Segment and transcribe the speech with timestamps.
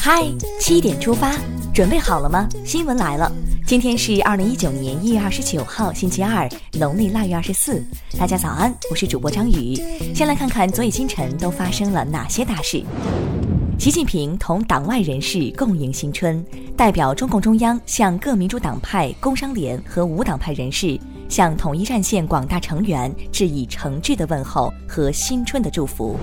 [0.00, 0.24] 嗨，
[0.58, 1.32] 七点出发，
[1.72, 2.48] 准备好了吗？
[2.64, 3.30] 新闻来了，
[3.64, 7.80] 今天是二零一九年一月二十九号，星期二，农历腊月二十四。
[8.18, 9.76] 大家早安，我是主播张宇。
[10.12, 12.82] 先来看看昨夜今晨都发生了哪些大事。
[13.78, 16.44] 习近平同党外人士共迎新春，
[16.76, 20.98] 代表中共中央向各民主党派、工商联和无党派人士，
[21.28, 26.16] 向统一战线广大成员致以诚挚的问候和新春的祝福。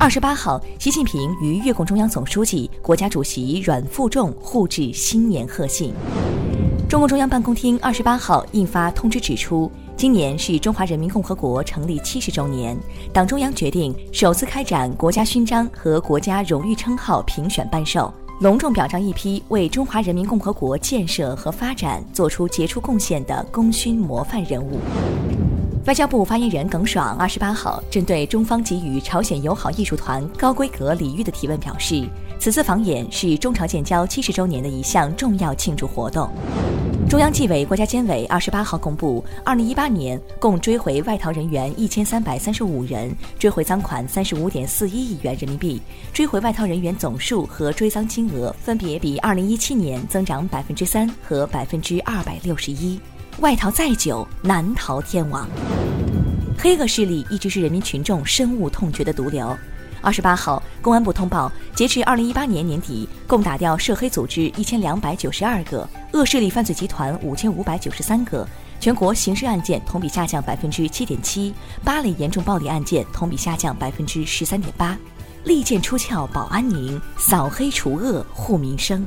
[0.00, 5.92] 二十八号，习近平与越共中央总书记、国家主席阮富仲互致新年贺信。
[6.88, 12.74] 中共中央办公厅二十八号印发通知指出，今年是中华人民共和国成立七十周年，
[13.12, 18.10] 党中央决定首次开展国家勋章和国家荣誉称号评选颁授，
[18.40, 24.78] 隆重表彰一批为中华人民共和国建设和发展作出杰出贡献的功勋模范人物。
[25.90, 36.30] 外交部发言人耿爽二十八号针对中方给予朝鲜友好艺术团高规格礼遇的提问表示，此次访演是中朝建交七十周年的一项重要庆祝活动。
[37.08, 53.00] 中央纪委国家监委二十八号公布，二零一八年共追回外逃人员一千三百三十五人，追回赃款三十五点四一亿元人民币，追回外逃人员总数和追赃金额分别比二零一七年增长百分之三和百分之二百六十一。
[53.38, 55.48] 外逃再久，难逃天网。
[56.62, 59.56] 黑恶势力一直是人民群众深恶痛绝的毒瘤。
[60.02, 68.46] 二十八号，公安部通报，截至二零一八年年底，共打掉涉黑组织一千两百九十二个，恶势力犯罪集团五千五百九十三个，
[68.78, 74.94] 全国刑事案件同比下降百分之七点七，八类严重暴力案件同比下降百分之十三点八。
[75.44, 79.02] 利剑出鞘保安宁，扫黑除恶护民生。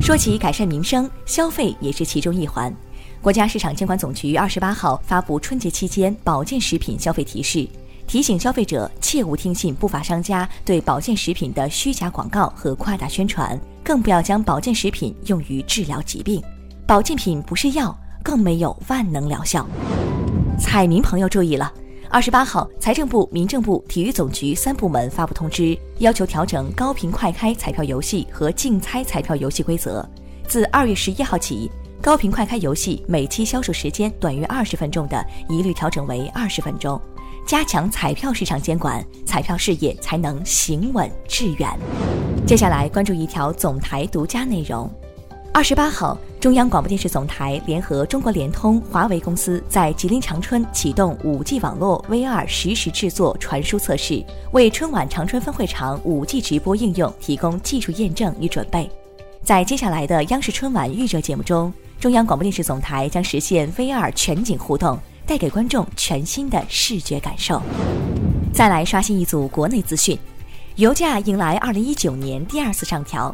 [0.00, 2.74] 说起改善民生，消费也是其中一环。
[3.22, 7.68] 国家市场监管总局二十八号发布春节期间保健食品消费提示，
[8.06, 16.42] 提醒消费者切勿听信不法商家对保健食品的虚假广告和夸大宣传，更不要将保健食品用于治疗疾病。
[16.86, 19.66] 保健品不是药，更没有万能疗效。
[20.58, 21.70] 彩民朋友注意了，
[22.08, 30.08] 二十八号，财政部、民政部、体育总局三部门发布通知，要求调整高频快开彩票游戏和竞猜彩票游戏规则，
[30.48, 31.70] 自二月十一号起。
[32.02, 36.98] 高频快开游戏每期销售时间短于二十分钟的，一律调整为二十分钟，
[37.46, 41.68] 加强彩票市场监管，彩票事业才能行稳致远。
[42.46, 44.90] 接下来关注一条总台独家内容：
[45.52, 58.90] 二十八号，中央广播电视总台联合中国联通、华为公司在吉林长春启动五 G 网络 V 二实时制作传输测试，为春晚长春分会场五 G 直播应用提供技术验证与准备。
[59.42, 61.70] 在接下来的央视春晚预热节目中。
[62.00, 67.60] 中央广播电视总台将实现 VR 全景互动，带给观众全新的视觉感受。
[68.54, 70.18] 再来刷新一组国内资讯，
[70.76, 73.30] 油价迎来2019年第二次上调。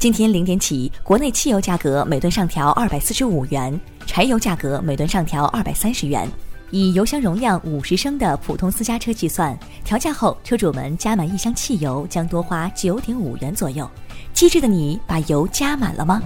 [0.00, 6.28] 今天零点起，国内汽油价格每吨上调245元，柴油价格每吨上调230元。
[6.72, 13.88] 以油箱容量50升的普通私家车计算，调价后车主们加满一箱汽油将多花9.5元左右。
[14.34, 16.20] 机智的你，把油加满了吗？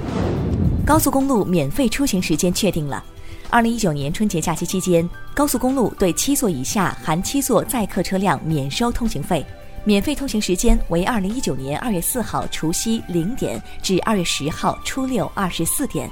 [0.85, 3.03] 高速公路免费出行时间确定了。
[3.51, 9.47] 二零一九年春节假期期间，高速公路对七座以下含七座载客车辆免收通行费，
[9.85, 16.11] 免费通行时间为二零一九年二月四号除夕零点至二月十号初六二十四点。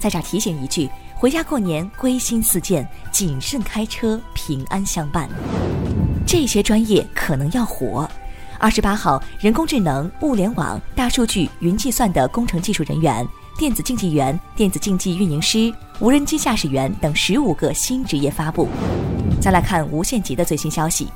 [0.00, 5.28] 在这儿提醒一句：回家过年归心似箭，谨慎开车，平安相伴。
[6.26, 8.08] 这些专业可能要火。
[8.58, 13.26] 二十八号，人工智能、物联网、大数据、云计算的工程技术人员。
[13.58, 18.68] 电子竞技员、电子竞技运营师、无人机驾驶员等十五个新职业发布。
[19.40, 21.08] 再来看无限极的最新消息：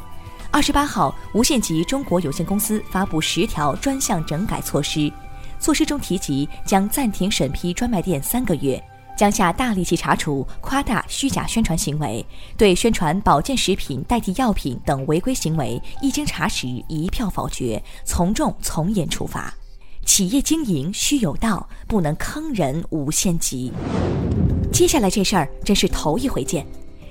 [0.50, 5.12] 二十八号，无限极中国有限公司发布十条专项整改措施，
[5.58, 8.82] 措施中提及将暂停审批专卖店三个月，
[9.18, 12.24] 将下大力气查处夸大虚假宣传行为，
[12.56, 19.52] 对宣传保健食品代替药品等违规行为，一经查实一票否决，从重从严处罚。
[20.05, 23.73] 企业经营需有道，不能坑人无限极。
[24.73, 26.67] 接下来这事儿真是头一回见。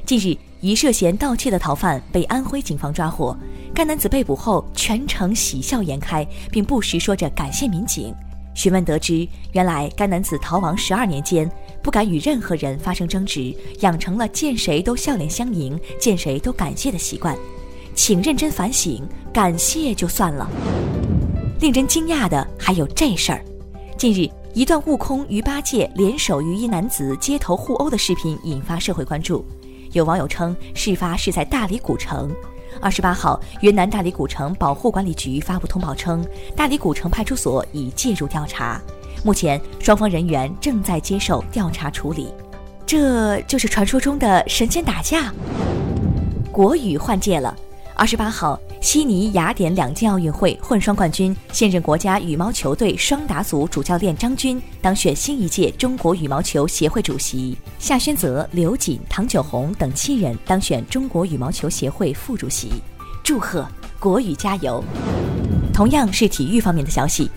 [0.06, 3.38] 近日，一涉嫌盗窃的逃犯被安徽警方抓获。
[3.74, 8.14] 该男子被捕后全程喜笑颜开，并不时说着感谢民警。
[8.56, 11.50] 询问得知，原来该男子逃亡十二年间，
[11.82, 17.38] 不敢与任何人发生争执，养成了见谁都笑脸相迎、见谁都感谢的习惯。
[17.94, 20.50] 请认真反省，感谢就算了。
[21.60, 23.44] 令人惊讶的还有这事儿。
[23.98, 29.46] 近日，一段悟空、与八戒联手与一男子街头互殴的视频引发社会关注。
[29.92, 32.34] 有网友称，事发是在大理古城。
[32.80, 36.26] 二十八号，云南大理古城保护管理局发布通报称，
[36.56, 38.82] 大理古城派出所已介入调查，
[39.26, 42.34] 目前双方人员正在接受调查处理。
[42.86, 45.34] 这就是传说中的神仙打架。
[46.54, 47.54] 国羽换届了。
[48.00, 62.70] 二十八号，悉尼、雅典两届奥运会混双冠军、现任国家羽毛球队双打组主教练张军当选新一届中国羽毛球协会主席，夏轩泽、刘瑾、唐九红等七人当选中国羽毛球协会副主席。
[63.22, 63.68] 祝贺
[64.00, 64.82] 国羽加油！
[65.74, 67.30] 同样是体育方面的消息，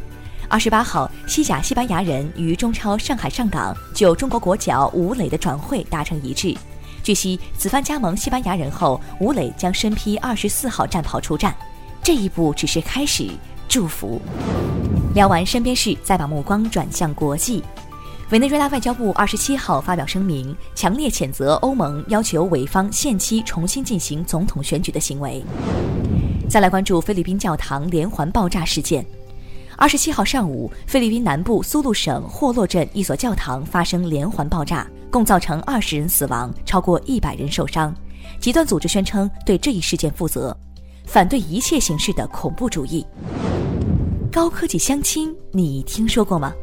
[0.48, 6.56] 二十八号，西甲西班牙人与中超上海上港就中国国脚吴磊的转会达成一致。
[7.02, 11.54] 据悉，此番加盟西班牙人后，吴磊将身披二十四号战袍出战。
[12.02, 13.28] 这一步只是开始，
[13.68, 14.20] 祝福。
[15.14, 17.62] 聊完身边事，再把目光转向国际。
[18.30, 25.44] 委内瑞拉外交部二十七号发表声明，强烈谴责欧盟要求委方限期重新进行总统选举的行为。
[26.48, 29.04] 再来关注菲律宾教堂连环爆炸事件。
[29.76, 34.86] 二十七号上午，菲律宾南部苏禄省霍洛镇一所教堂发生连环爆炸。
[35.12, 37.94] 共造成二十人死亡，超过一百人受伤。
[38.40, 40.56] 极端组织宣称对这一事件负责，
[41.04, 43.06] 反对一切形式的恐怖主义。
[44.32, 46.54] 高科技相亲，你听说过吗？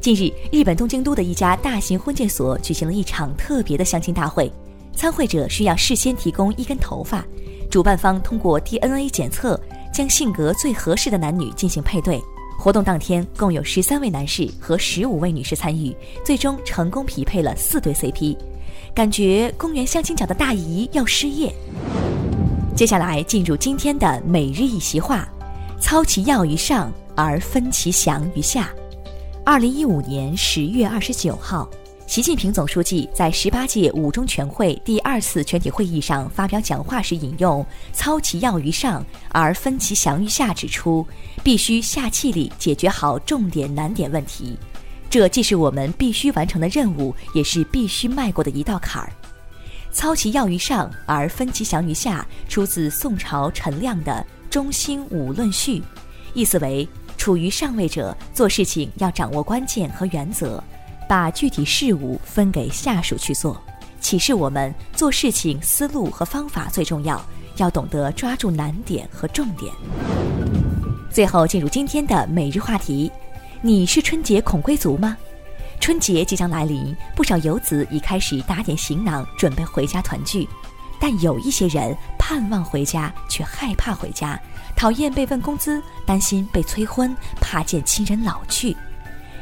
[0.00, 4.50] 近日，日本东京都的一家大型婚介所举行了一场特别的相亲大会，
[4.96, 7.22] 参会者需要事先提供一根头发，
[7.70, 9.60] 主办方通过 DNA 检测，
[9.92, 12.18] 将性格最合适的男女进行配对。
[12.58, 18.36] 活动当天，共有十三位男士和十五位女士参与，最终成功匹配了四对 CP。
[18.92, 21.54] 感觉公园相亲角的大姨要失业。
[22.74, 25.28] 接下来进入今天的每日一席话：
[25.80, 28.68] 操其要于上，而分其详于下。
[29.44, 31.70] 二零一五年十月二十九号。
[32.08, 41.06] 习近平总书记在十八届五中全会第二次全体会议上发表讲话时引用“操其要于上，而分其详于下”，指出
[41.44, 44.58] 必须下气力解决好重点难点问题，
[45.10, 49.12] 这既是我们必须完成的任务，也是必须迈过的一道坎儿。
[49.92, 55.78] “操其要于上，而分其详于下”出自宋朝陈亮的《中兴五论序》，
[56.32, 56.88] 意思为
[57.18, 60.64] 处于上位者做事情要掌握关键和原则。
[61.08, 63.60] 把具体事务分给下属去做，
[63.98, 67.24] 启示我们做事情思路和方法最重要，
[67.56, 69.72] 要懂得抓住难点和重点。
[71.10, 73.10] 最后进入今天的每日话题：
[73.62, 75.16] 你是春节恐归族吗？
[75.80, 80.46] 春节即将来临，不少游子已开始打点行囊，准备回家团聚。
[81.00, 84.38] 但有一些人盼望回家，却害怕回家，
[84.76, 88.76] 讨厌被问工资，担心被催婚，怕见亲人老去。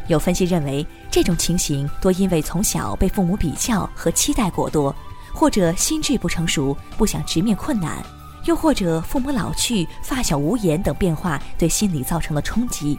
[0.09, 4.95] 有分析认为，这种情形多因为从小被父母比较和期待过多，
[5.33, 8.03] 或者心智不成熟，不想直面困难，
[8.45, 12.99] 又或者父母老去、发小无言等变化对心理造成了冲击。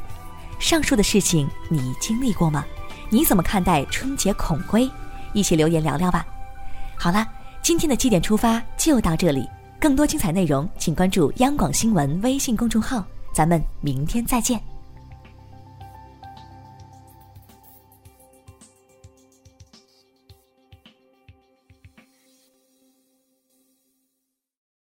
[0.60, 2.66] 上述的事情你经历过吗？
[3.10, 4.90] 你怎么看待春节恐归？
[5.34, 6.26] 一起留言聊聊吧。
[6.98, 7.26] 好了，
[7.62, 9.48] 今天的七点出发就到这里，
[9.80, 14.77] 更多精彩内容请关注央广新闻微信公众号，咱们明天再见。